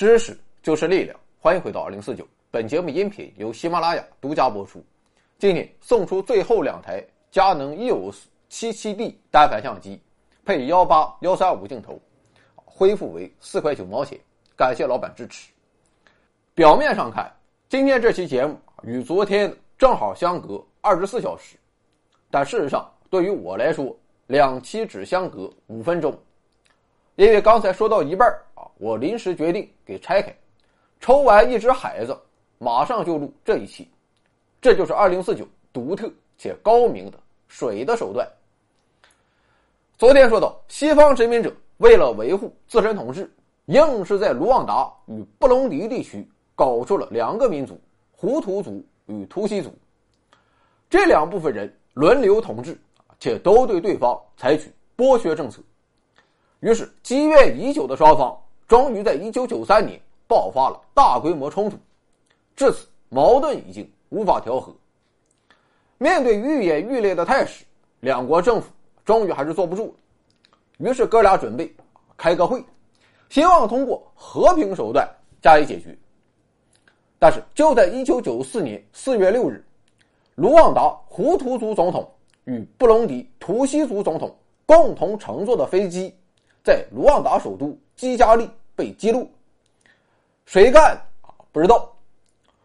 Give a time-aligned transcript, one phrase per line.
[0.00, 2.26] 知识就是力量，欢迎回到二零四九。
[2.50, 4.82] 本节目音频由喜马拉雅独家播出。
[5.38, 8.16] 今天送出最后两台佳能 EOS
[8.48, 10.00] 七七 D 单反相机，
[10.42, 12.00] 配幺八幺三五镜头，
[12.54, 14.18] 恢复为四块九毛钱。
[14.56, 15.52] 感谢老板支持。
[16.54, 17.30] 表面上看，
[17.68, 21.58] 今天这期节目与昨天正好相隔二十四小时，
[22.30, 23.94] 但事实上对于我来说，
[24.28, 26.18] 两期只相隔五分钟。
[27.16, 28.49] 因为刚才说到一半啊，
[28.80, 30.34] 我临时决定给拆开，
[31.00, 32.18] 抽完一只海子，
[32.56, 33.86] 马上就录这一期。
[34.58, 38.26] 这就是二零四九独特且高明的水的手段。
[39.98, 43.30] 昨天说到，西方殖民者为了维护自身统治，
[43.66, 47.78] 硬是在卢旺达与布隆迪地区搞出了两个民族——
[48.16, 49.70] 胡图族与图西族。
[50.88, 52.80] 这两部分人轮流统治，
[53.18, 55.60] 且都对对方采取剥削政策。
[56.60, 58.34] 于是，积怨已久的双方
[58.70, 61.76] 终于在1993年爆发了大规模冲突。
[62.54, 64.72] 至此，矛盾已经无法调和。
[65.98, 67.64] 面对愈演愈烈的态势，
[67.98, 68.70] 两国政府
[69.04, 70.88] 终于还是坐不住了。
[70.88, 71.74] 于是，哥俩准备
[72.16, 72.64] 开个会，
[73.28, 75.04] 希望通过和平手段
[75.42, 75.98] 加以解决。
[77.18, 79.64] 但是，就在1994年4月6日，
[80.36, 82.08] 卢旺达胡图族总统
[82.44, 84.32] 与布隆迪图西族总统
[84.64, 86.14] 共同乘坐的飞机。
[86.62, 88.48] 在卢旺达首都基加利
[88.80, 89.30] 被激怒，
[90.46, 91.28] 谁干啊？
[91.52, 91.94] 不知道。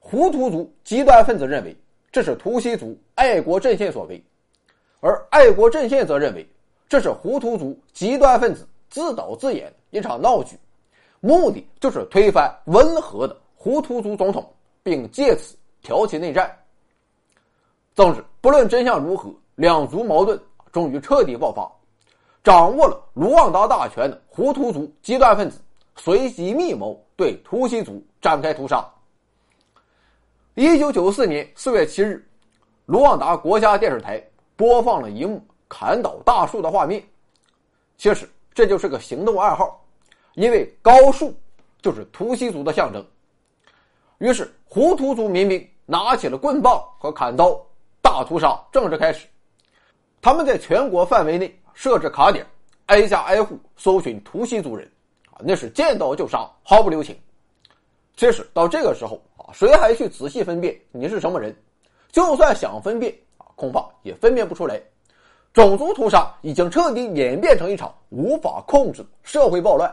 [0.00, 1.76] 胡图族极端分子认为
[2.10, 4.24] 这是图西族爱国阵线所为，
[5.00, 6.48] 而爱国阵线则认为
[6.88, 10.58] 这是胡图族极端分子自导自演一场闹剧，
[11.20, 14.50] 目的就是推翻温和的胡图族总统，
[14.82, 16.50] 并借此挑起内战。
[17.94, 20.40] 总之，不论真相如何，两族矛盾
[20.72, 21.70] 终于彻底爆发。
[22.42, 25.60] 掌握了卢旺达大权的胡图族极端分子
[25.98, 28.86] 随即密谋对图西族展开屠杀。
[30.54, 32.26] 一九九四年四月七日，
[32.86, 34.22] 卢旺达国家电视台
[34.56, 37.02] 播放了一幕砍倒大树的画面。
[37.96, 39.84] 其实这就是个行动暗号，
[40.34, 41.34] 因为高树
[41.82, 43.04] 就是图西族的象征。
[44.18, 47.60] 于是胡图族民兵拿起了棍棒和砍刀，
[48.00, 49.26] 大屠杀正式开始。
[50.20, 51.54] 他们在全国范围内。
[51.74, 52.44] 设置卡点，
[52.86, 54.90] 挨家挨户搜寻图西族人，
[55.40, 57.16] 那是见到就杀，毫不留情。
[58.16, 61.54] 其实到这个时候啊，谁还去仔细分辨你是什么人？
[62.10, 64.80] 就算想分辨啊，恐怕也分辨不出来。
[65.52, 69.92] 种族屠杀已经彻底演变成一场无法控制的社会暴乱，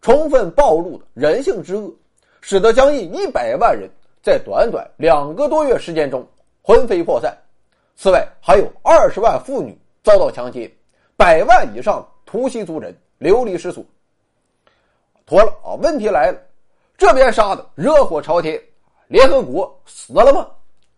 [0.00, 1.92] 充分暴露的人性之恶，
[2.40, 3.88] 使得将近一百万人
[4.22, 6.26] 在短短两个多月时间中
[6.62, 7.36] 魂飞魄散。
[7.96, 10.70] 此外，还有二十万妇女遭到强奸。
[11.16, 13.84] 百万以上图西族人流离失所。
[15.30, 15.78] 妥了啊！
[15.80, 16.42] 问题来了，
[16.98, 18.60] 这边杀的热火朝天，
[19.06, 20.44] 联合国死了吗？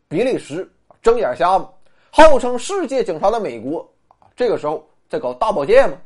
[0.09, 0.66] 比利时
[1.03, 1.69] 睁眼瞎吗？
[2.10, 3.87] 号称世界警察的美国
[4.34, 5.98] 这个时候在搞大保健吗？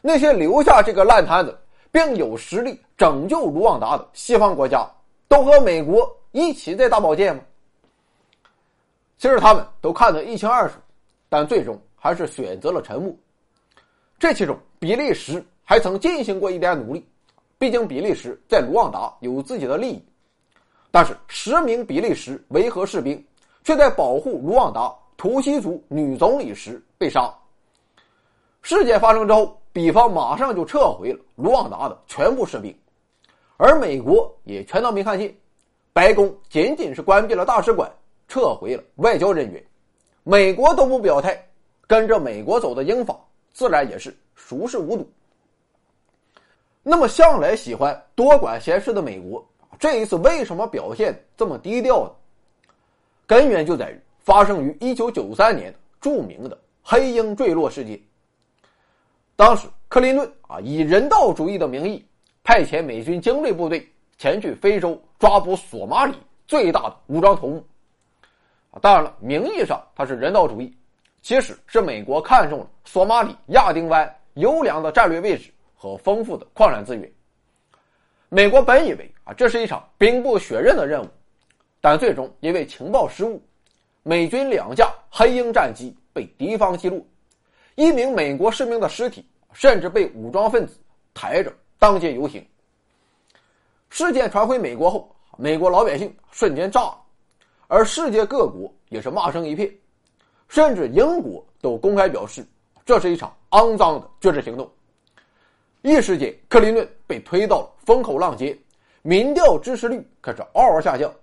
[0.00, 1.58] 那些留下这个烂摊子
[1.90, 4.88] 并有实力拯救卢旺达的西方国家，
[5.26, 7.42] 都和美国一起在大保健吗？
[9.18, 10.76] 其实他们都看得一清二楚，
[11.28, 13.12] 但最终还是选择了沉默。
[14.20, 17.04] 这其中，比利时还曾进行过一点努力，
[17.58, 20.04] 毕竟比利时在卢旺达有自己的利益。
[20.90, 23.22] 但是，十名比利时维和士兵
[23.64, 27.32] 却在保护卢旺达图西族女总理时被杀。
[28.62, 32.74] 事件发生之后，比方马上就撤回了卢旺达的全部士兵，
[33.56, 35.34] 而美国也全当没看见。
[35.92, 37.90] 白宫仅仅是关闭了大使馆，
[38.28, 39.62] 撤回了外交人员，
[40.24, 41.42] 美国都不表态，
[41.86, 43.18] 跟着美国走的英法。
[43.52, 45.08] 自然也是熟视无睹。
[46.88, 49.44] 那么，向来喜欢多管闲事的美国，
[49.76, 52.12] 这一次为什么表现这么低调呢？
[53.26, 58.00] 根源就在于发生于一九九三年著名的黑鹰坠落事件。
[59.34, 62.06] 当时，克林顿啊以人道主义的名义，
[62.44, 63.84] 派遣美军精锐部队
[64.16, 66.14] 前去非洲抓捕索马里
[66.46, 67.66] 最大的武装头目。
[68.70, 70.72] 啊，当然了，名义上他是人道主义。
[71.20, 77.12] 其实是美国看中了索马里亚丁湾优良的战略位置和丰富的矿产资源。
[78.28, 81.08] 美国本以为啊这是一场兵不血刃的任务，
[81.80, 83.40] 但最终因为情报失误，
[84.02, 87.00] 美军两架黑鹰战机被敌方击落，
[87.76, 90.76] 一名美国士兵的尸体甚至被武装分子
[91.14, 92.44] 抬着当街游行。
[93.90, 96.98] 事件传回美国后，美国老百姓瞬间炸了，
[97.68, 99.72] 而世界各国也是骂声一片。
[100.48, 102.46] 甚至英国都公开表示，
[102.84, 104.70] 这是一场肮脏的军事行动。
[105.86, 108.58] 一时间，克林顿被推到了风口浪尖，
[109.02, 111.14] 民调支持率开始嗷嗷下降，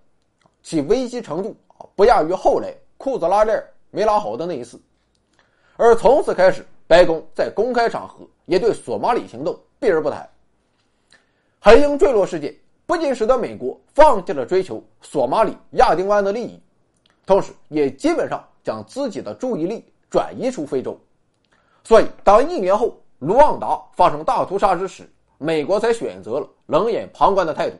[0.62, 3.62] 其危机程度啊不亚于后来裤子拉链
[3.92, 4.80] 没拉好的那一次。
[5.76, 10.26] 而从此开始，白宫在公开场合也对索马里行动避而不谈。
[11.60, 12.56] 黑鹰坠落事件
[12.86, 16.58] 不仅使得美国放弃了追求索马里亚丁湾的利益，
[17.26, 20.98] 同时也基本上将自己的注意力转移出非洲。
[21.84, 27.78] 所以，当一年后卢旺达发生大屠杀之时，美国才选择了冷眼旁观的态度。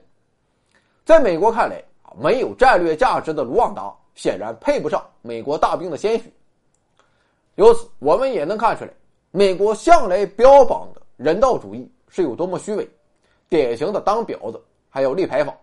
[1.04, 1.84] 在美国看来，
[2.18, 6.32] 没有战略价值的卢旺达显然配不上美国大兵的鲜血。
[7.56, 8.92] 由此，我们也能看出来，
[9.32, 12.90] 美国向来标榜的人道主义是有多么虚伪，
[13.50, 15.54] 典型的当婊子还要立牌坊。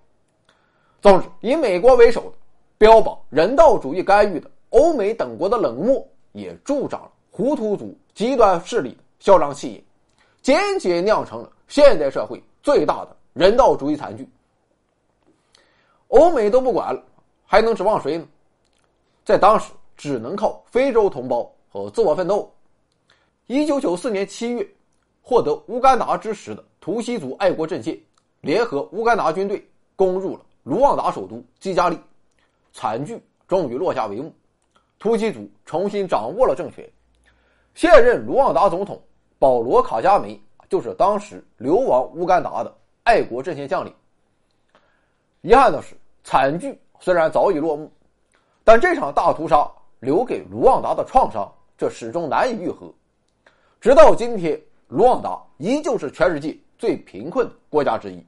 [1.01, 2.33] 总之，以美国为首的
[2.77, 9.85] 标榜人道主义干预的欧美等国的冷漠，也助长了胡图族极端势力嚣张气焰，
[10.43, 11.53] 间接酿成了。
[11.69, 14.29] 现代社会最大的人道主义惨剧，
[16.09, 17.01] 欧美都不管了，
[17.47, 18.27] 还能指望谁呢？
[19.25, 22.53] 在当时，只能靠非洲同胞和自我奋斗。
[23.47, 24.69] 一九九四年七月，
[25.23, 27.97] 获得乌干达支持的图西族爱国阵线
[28.41, 29.65] 联合乌干达军队
[29.95, 31.97] 攻入了卢旺达首都基加利，
[32.73, 34.33] 惨剧终于落下帷幕，
[34.99, 36.91] 图西族重新掌握了政权，
[37.75, 39.01] 现任卢旺达总统
[39.41, 40.41] 保罗卡加梅。
[40.69, 42.73] 就是当时流亡乌干达的
[43.03, 43.93] 爱国阵线将领。
[45.41, 47.91] 遗憾的是，惨剧虽然早已落幕，
[48.63, 52.89] 但这场大屠杀留给卢旺达的创伤，这始终难以愈合。
[53.81, 58.25] 直到今天，卢旺达依旧是全世界最贫困的国家之一。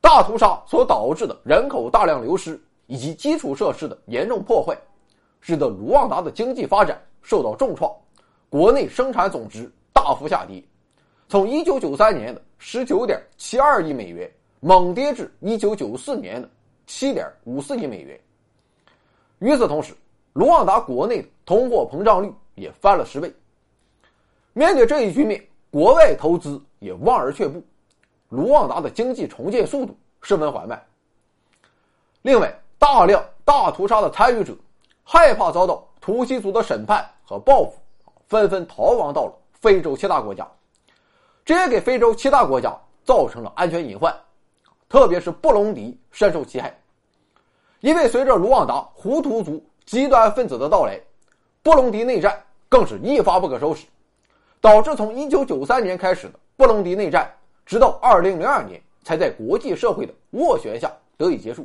[0.00, 4.78] 大屠杀所导致的人口大量流失以及基础设施的严重破坏，
[5.40, 7.92] 使得卢旺达的经济发展受到重创，
[8.48, 10.62] 国内生产总值大幅下跌。
[11.26, 16.46] 从一九九三年的十九点七二亿美元猛跌至一九九四年的
[16.86, 18.20] 七点五四亿美元。
[19.38, 19.94] 与此同时，
[20.34, 23.32] 卢旺达国内的通货膨胀率也翻了十倍。
[24.52, 27.62] 面对这一局面，国外投资也望而却步，
[28.28, 30.80] 卢旺达的经济重建速度十分缓慢。
[32.20, 34.54] 另外，大量大屠杀的参与者
[35.02, 37.72] 害怕遭到图西族的审判和报复，
[38.26, 40.46] 纷纷逃亡到了非洲其他国家。
[41.44, 44.12] 这也给非洲其他国家造成了安全隐患，
[44.88, 46.76] 特别是布隆迪深受其害，
[47.80, 51.00] 因为随着卢旺达胡图族极端分子的到来，
[51.62, 53.86] 布隆迪内战更是一发不可收拾，
[54.60, 57.32] 导致从1993年开始的布隆迪内战，
[57.64, 61.64] 直到2002年才在国际社会的斡旋下得以结束。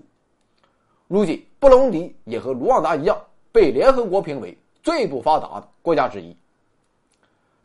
[1.08, 3.20] 如今，布隆迪也和卢旺达一样，
[3.52, 6.38] 被联合国评为最不发达的国家之一。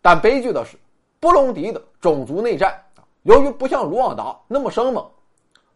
[0.06, 0.79] 但悲剧的是。
[1.19, 2.81] 布隆迪的种族内战
[3.25, 5.05] 由于不像卢旺达那么生猛，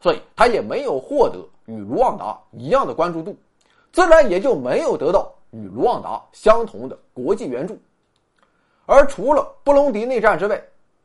[0.00, 3.36] 所以他也没有获得与卢旺达一样的关注度，
[3.90, 7.76] 自然也就没有得到与卢旺达相同的国际援助。
[8.86, 10.62] 而除了布隆迪内战之外，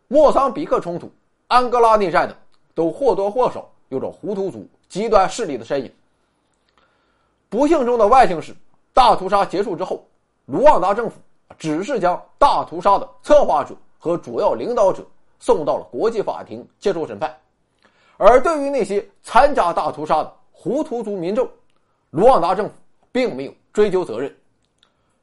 [0.08, 1.10] 莫桑比克冲突、
[1.48, 2.38] 安哥拉内战等，
[2.76, 5.92] 都或多或少有着胡图族极端势力的身影。
[7.50, 8.56] 不幸中的万幸是，
[8.94, 10.06] 大屠杀结束之后，
[10.46, 11.20] 卢旺达政府
[11.58, 13.76] 只是将大屠杀的策划者。
[13.98, 15.04] 和主要领导者
[15.40, 17.36] 送到了国际法庭接受审判，
[18.18, 21.50] 而对于那些参加大屠杀的胡图族民众，
[22.12, 22.76] 卢旺达政府
[23.12, 24.32] 并没有追究责任。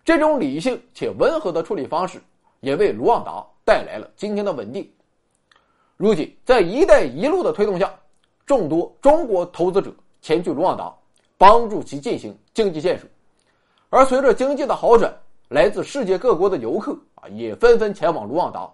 [0.04, 2.20] 这种理性且温和的处理方式，
[2.58, 4.92] 也为卢旺达带来了今天的稳定。
[5.96, 7.88] 如今，在“一带一路”的推动下，
[8.44, 10.92] 众多中国投资者前去卢旺达，
[11.38, 13.06] 帮助其进行经济建设，
[13.90, 15.16] 而随着经济的好转，
[15.52, 17.28] 来自世界各国的游客啊。
[17.28, 18.68] 也纷纷前往卢旺达，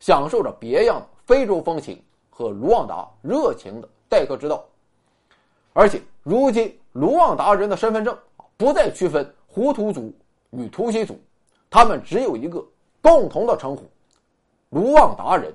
[0.00, 4.64] 享受着别样的非洲风情和卢旺达热情的待客之道。
[5.72, 8.16] 而且，如今卢旺达人的身份证
[8.56, 10.12] 不再区分胡图族
[10.50, 11.18] 与图西族，
[11.70, 12.64] 他们只有一个
[13.00, 13.82] 共同的称呼——
[14.70, 15.54] 卢旺达人。